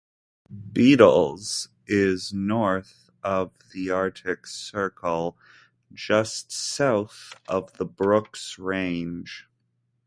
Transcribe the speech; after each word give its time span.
Bettles 0.49 1.69
is 1.85 2.33
north 2.33 3.11
of 3.21 3.51
the 3.71 3.91
Arctic 3.91 4.47
Circle 4.47 5.37
just 5.93 6.51
south 6.51 7.35
of 7.47 7.73
the 7.73 7.85
Brooks 7.85 8.57
Range. 8.57 9.47